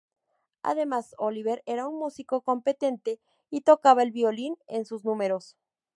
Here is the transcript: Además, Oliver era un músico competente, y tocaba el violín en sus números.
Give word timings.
Además, 0.63 1.13
Oliver 1.19 1.61
era 1.67 1.87
un 1.87 1.99
músico 1.99 2.41
competente, 2.41 3.19
y 3.51 3.61
tocaba 3.61 4.01
el 4.01 4.09
violín 4.09 4.57
en 4.65 4.83
sus 4.87 5.05
números. 5.05 5.55